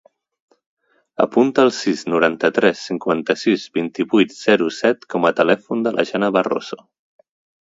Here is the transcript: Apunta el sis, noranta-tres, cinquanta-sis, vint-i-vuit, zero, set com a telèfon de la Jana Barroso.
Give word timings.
Apunta 1.25 1.65
el 1.67 1.69
sis, 1.79 2.01
noranta-tres, 2.13 2.81
cinquanta-sis, 2.89 3.67
vint-i-vuit, 3.79 4.35
zero, 4.47 4.71
set 4.79 5.07
com 5.17 5.29
a 5.31 5.35
telèfon 5.43 5.85
de 5.89 5.95
la 6.01 6.07
Jana 6.13 6.33
Barroso. 6.39 6.83